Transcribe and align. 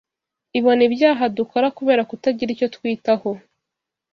Ibona 0.57 0.81
ibyaha 0.87 1.23
dukora 1.37 1.67
kubera 1.77 2.01
kutagira 2.09 2.49
icyo 2.55 2.67
twitaho 2.75 3.29